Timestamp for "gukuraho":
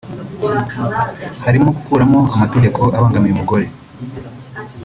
1.77-2.17